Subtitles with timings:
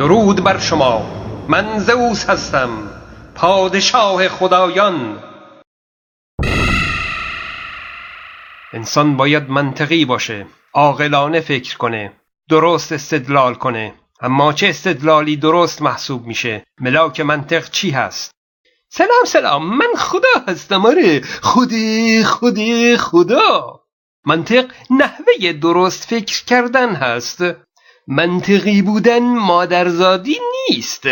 [0.00, 1.06] درود بر شما.
[1.48, 2.70] من زئوس هستم
[3.34, 5.22] پادشاه خدایان.
[8.72, 12.12] انسان باید منطقی باشه عاقلانه فکر کنه
[12.50, 13.94] درست استدلال کنه.
[14.20, 18.30] اما چه استدلالی درست محسوب میشه؟ ملاک منطق چی هست؟
[18.88, 19.76] سلام سلام.
[19.76, 21.20] من خدا هستم آره.
[21.42, 21.72] خود
[22.24, 22.58] خود
[22.96, 23.80] خدا.
[24.26, 27.42] منطق نحوه درست فکر کردن هست.
[28.06, 30.38] منطقی بودن مادرزادی
[30.68, 31.06] نیست.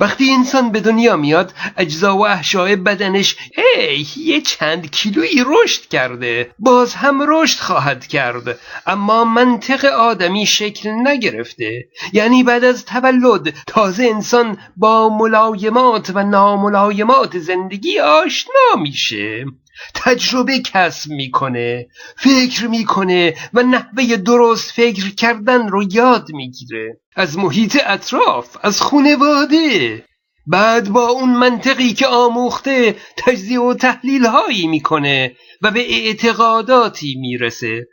[0.00, 6.50] وقتی انسان به دنیا میاد اجزا و احشای بدنش ای یه چند کیلویی رشد کرده.
[6.58, 8.58] باز هم رشد خواهد کرد.
[8.86, 11.88] اما منطق آدمی شکل نگرفته.
[12.12, 19.44] یعنی بعد از تولد تازه انسان با ملایمات و ناملایمات زندگی آشنا میشه.
[19.94, 21.86] تجربه کسب می‌کنه
[22.16, 27.00] فکر می‌کنه و نحوه درست فکر کردن رو یاد می‌گیره.
[27.16, 30.04] از محیط اطراف از خونواده
[30.46, 37.86] بعد با اون منطقی که آموخته تجزیه و تحلیل هایی می‌کنه و به اعتقاداتی می‌رسه.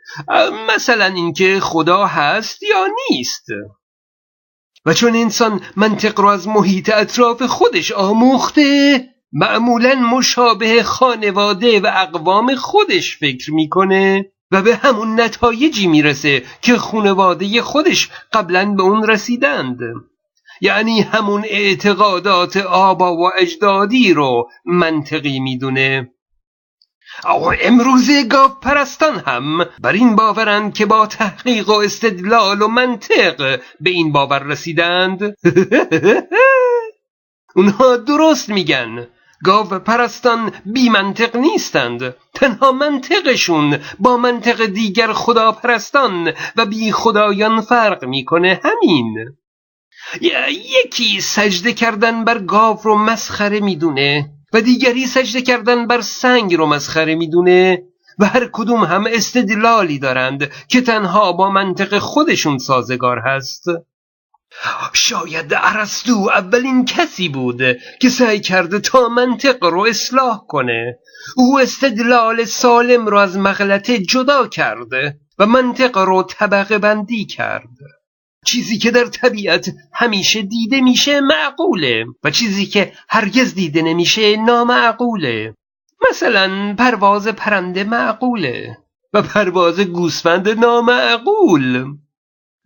[0.68, 3.46] مثلا اینکه خدا هست یا نیست.
[4.86, 9.04] و چون انسان منطق رو از محیط اطراف خودش آموخته
[9.36, 17.62] معمولا مشابه خانواده و اقوام خودش فکر می‌کنه و به همون نتایجی می‌رسه که خانواده
[17.62, 19.78] خودش قبلا به اون رسیدند.
[20.60, 26.10] یعنی همون اعتقادات آبا و اجدادی رو منطقی می‌دونه.
[27.62, 33.90] امروزه گاو پرستان هم بر این باورند که با تحقیق و استدلال و منطق به
[33.90, 35.20] این باور رسیدند.
[37.56, 39.08] اونها درست میگن.
[39.44, 42.14] گاو پرستان بی منطق نیستند.
[42.34, 49.36] تنها منطقشون با منطق دیگر خدا پرستان و بی خدایان فرق می‌کنه همین.
[50.84, 56.66] یکی سجده کردن بر گاو رو مسخره می‌دونه و دیگری سجده کردن بر سنگ رو
[56.66, 57.82] مسخره می‌دونه
[58.18, 63.64] و هر کدوم هم استدلالی دارند که تنها با منطق خودشون سازگار هست.
[64.92, 67.62] شاید ارسطو اولین کسی بود
[68.00, 70.98] که سعی کرده تا منطق رو اصلاح کنه.
[71.36, 77.68] او استدلال سالم رو از مغلطه جدا کرده و منطق رو طبقه بندی کرد
[78.44, 85.54] چیزی که در طبیعت همیشه دیده میشه معقوله و چیزی که هرگز دیده نمیشه نامعقوله.
[86.10, 88.78] مثلا پرواز پرنده معقوله
[89.12, 91.94] و پرواز گوسفند نامعقول.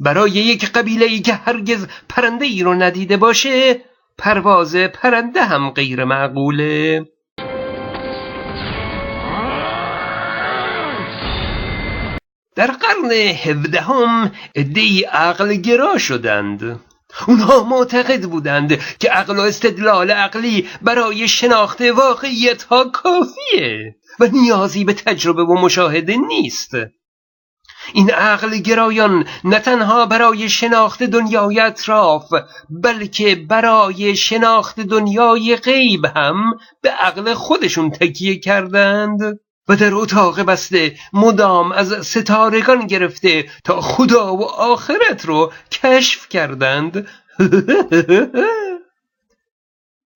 [0.00, 3.80] برای یک قبیله ای که هرگز پرنده ای رو ندیده باشه
[4.18, 7.06] پرواز پرنده هم غیر معقوله.
[12.56, 16.80] در قرن هفدهم ادهی عقل گرا شدند.
[17.28, 24.84] اونها معتقد بودند که عقل و استدلال عقلی برای شناخت واقعیت ها کافیه و نیازی
[24.84, 26.74] به تجربه و مشاهده نیست.
[27.92, 32.32] این عقل گرایان نه تنها برای شناخت دنیای اطراف
[32.70, 39.40] بلکه برای شناخت دنیای غیب هم به عقل خودشون تکیه کردند.
[39.68, 46.96] و در اتاق بسته مدام از ستارگان گرفته تا خدا و آخرت رو کشف کردند.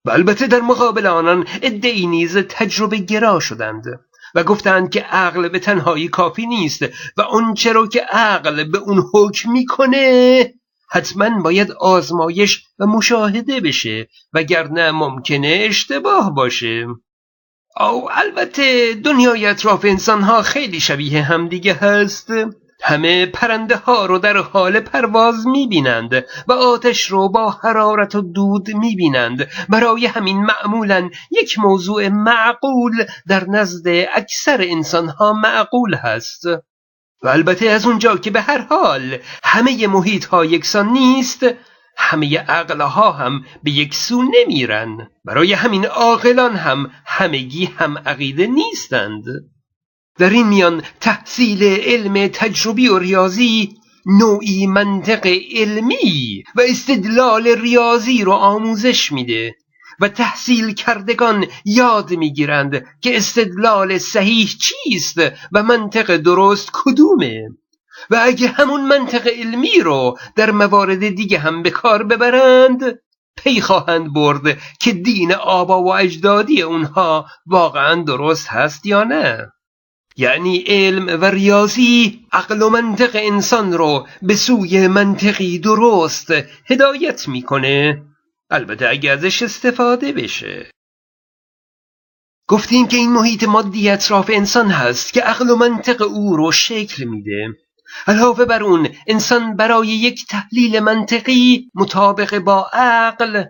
[0.04, 3.84] و البته در مقابل آنان ادعی نیز تجربه گرا شدند.
[4.34, 6.82] و گفتند که عقل به تنهایی کافی نیست
[7.16, 10.54] و آنچه رو که عقل به اون حکم می‌کنه
[10.90, 16.86] حتما باید آزمایش و مشاهده بشه وگرنه ممکنه اشتباه باشه.
[17.80, 22.30] او البته دنیای اطراف انسان ها خیلی شبیه همدیگه هست.
[22.82, 28.68] همه پرنده ها رو در حال پرواز می‌بینند و آتش رو با حرارت و دود
[28.70, 29.48] می‌بینند.
[29.68, 36.44] برای همین معمولا یک موضوع معقول در نزد اکثر انسان ها معقول هست.
[37.22, 41.46] و البته از اونجا که به هر حال همه محیط ها یکسان نیست
[41.96, 45.10] همه عقلها هم به یک سو نمیرن.
[45.24, 49.24] برای همین عاقلان هم همگی هم عقیده نیستند.
[50.18, 53.76] در این میان تحصیل علم تجربی و ریاضی
[54.06, 55.26] نوعی منطق
[55.56, 59.54] علمی و استدلال ریاضی رو آموزش میده
[60.00, 65.18] و تحصیل کردگان یاد می‌گیرند که استدلال صحیح چیست
[65.52, 67.48] و منطق درست کدومه.
[68.10, 72.98] و اگه همون منطق علمی رو در موارد دیگه هم به کار ببرند
[73.36, 79.52] پی خواهند برد که دین آبا و اجدادی اونها واقعا درست هست یا نه.
[80.16, 86.30] یعنی علم و ریاضی عقل و منطق انسان رو به سوی منطقی درست
[86.70, 88.02] هدایت می‌کنه.
[88.50, 90.70] البته اگه ازش استفاده بشه.
[92.48, 97.04] گفتیم که این محیط مادی اطراف انسان هست که عقل و منطق او رو شکل
[97.04, 97.48] میده.
[98.06, 103.44] علاوه بر اون انسان برای یک تحلیل منطقی مطابق با عقل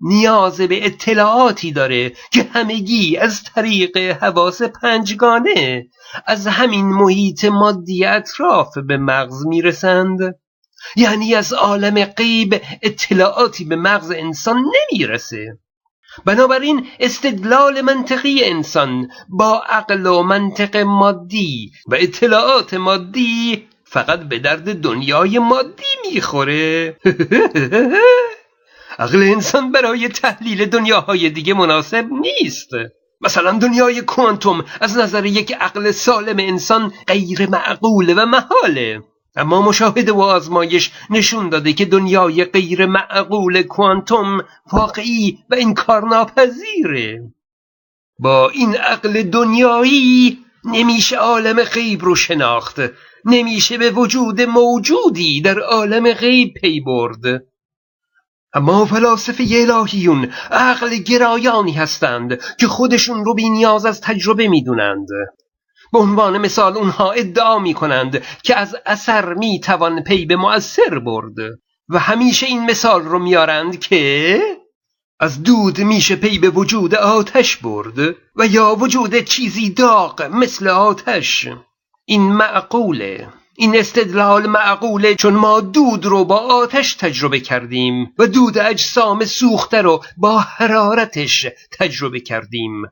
[0.00, 5.86] نیاز به اطلاعاتی داره که همگی از طریق حواس پنجگانه
[6.26, 10.18] از همین محیط مادی اطراف به مغز می‌رسند.
[10.96, 15.58] یعنی از عالم غیب اطلاعاتی به مغز انسان نمی‌رسه.
[16.24, 24.80] بنابراین استدلال منطقی انسان با عقل و منطق مادی و اطلاعات مادی فقط به درد
[24.80, 26.96] دنیای مادی می‌خوره.
[28.98, 32.70] عقل انسان برای تحلیل دنیاهای دیگه مناسب نیست.
[33.20, 39.02] مثلا دنیای کوانتوم از نظر یک عقل سالم انسان غیر معقول و محاله.
[39.36, 47.32] اما مشاهده و آزمایش نشون داده که دنیای غیر معقول کوانتوم واقعی و انکار ناپذیره
[48.18, 52.80] با این عقل دنیایی نمیشه عالم غیب رو شناخت.
[53.24, 57.47] نمیشه به وجود موجودی در عالم غیب پی برد.
[58.52, 65.06] اما فلاسفه الهیون عقل گرایانی هستند که خودشون رو بی نیاز از تجربه می‌دونند.
[65.92, 70.98] به عنوان مثال اونها ادعا می کنند که از اثر می توان پی به مؤثر
[70.98, 71.38] برد
[71.88, 74.40] و همیشه این مثال رو میارند که
[75.20, 77.98] از دود میشه پی به وجود آتش برد
[78.36, 81.48] و یا وجود چیزی داغ مثل آتش.
[82.04, 83.28] این معقوله.
[83.60, 89.82] این استدلال معقوله چون ما دود رو با آتش تجربه کردیم و دود اجسام سوخته
[89.82, 91.46] رو با حرارتش
[91.78, 92.82] تجربه کردیم.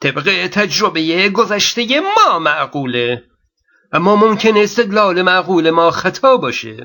[0.00, 3.22] طبق تجربه گذشته ما معقوله.
[3.92, 6.76] اما ممکن استدلال معقول ما خطا باشه.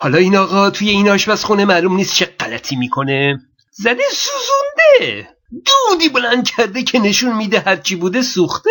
[0.00, 3.38] حالا این آقا توی این آشپزخونه معلوم نیست چه غلطی می‌کنه.
[3.70, 5.28] زده سوزونده.
[5.52, 8.70] دودی بلند کرده که نشون میده هرچی بوده سوخته.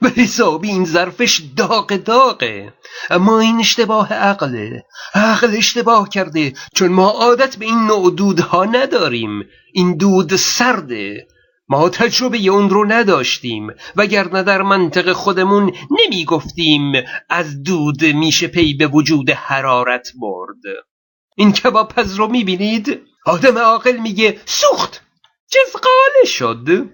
[0.00, 2.72] به حسابی این ظرفش داغ داغه.
[3.10, 4.84] اما این اشتباه عقله.
[5.14, 6.52] عقل اشتباه کرده.
[6.74, 9.30] چون ما عادت به این نوع دودها نداریم.
[9.72, 11.26] این دود سرده.
[11.68, 13.66] ما تجربه اون رو نداشتیم.
[13.96, 16.92] وگرنه در منطق خودمون نمی گفتیم
[17.28, 20.84] از دود میشه پی به وجود حرارت برد.
[21.36, 25.01] این کباب پز رو می‌بینید؟ آدم عاقل میگه سوخت!
[25.52, 26.88] جزقاله شد.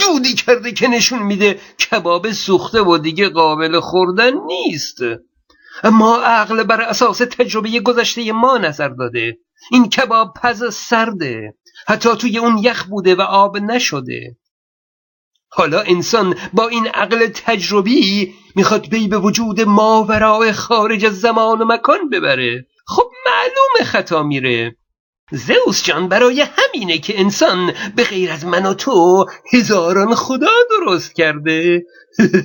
[0.00, 1.60] دودی کرده که نشون میده
[1.90, 4.98] کباب سوخته و دیگه قابل خوردن نیست.
[5.84, 9.38] اما عقل بر اساس تجربه گذشته ما نظر داده.
[9.70, 11.54] این کباب پز سرده.
[11.86, 14.36] حتی توی اون یخ بوده و آب نشده.
[15.50, 21.64] حالا انسان با این عقل تجربی می‌خواد بی به وجود ماورای خارج از زمان و
[21.64, 22.66] مکان ببره.
[22.86, 24.76] خب معلوم خطا میره.
[25.30, 31.14] زئوس جان برای همینه که انسان به غیر از من و تو هزاران خدا درست
[31.14, 31.82] کرده.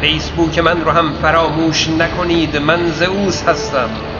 [0.00, 2.56] فیسبوک من رو هم فراموش نکنید.
[2.56, 4.13] من زئوس هستم.